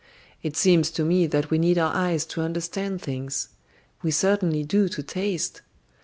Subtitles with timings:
[0.41, 3.49] It seems to me that we need our eyes to understand things.
[4.01, 5.61] We certainly do to taste.